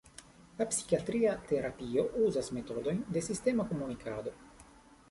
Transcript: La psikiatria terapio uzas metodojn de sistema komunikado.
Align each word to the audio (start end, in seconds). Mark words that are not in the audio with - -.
La 0.61 0.65
psikiatria 0.71 1.35
terapio 1.51 2.07
uzas 2.29 2.51
metodojn 2.59 3.07
de 3.19 3.25
sistema 3.31 3.69
komunikado. 3.75 4.37